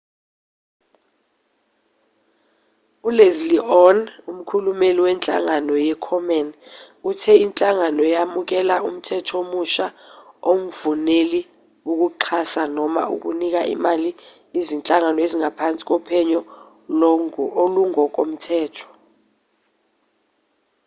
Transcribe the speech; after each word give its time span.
uleslie 3.07 3.61
aun 3.77 3.97
umkhulumeli 4.29 4.99
wenhlangano 5.07 5.73
ye-komen 5.87 6.47
uthe 7.09 7.33
inhlangano 7.45 8.01
yamukela 8.15 8.75
umthetho 8.87 9.33
omusha 9.43 9.87
ongvumeli 10.51 11.41
ukuxhasa 11.91 12.63
noma 12.77 13.01
ukunika 13.15 13.61
imali 13.75 14.09
izinhlangano 14.59 15.19
ezingaphansi 15.25 15.81
kophenyo 15.89 16.41
olungokomthetho 17.61 18.87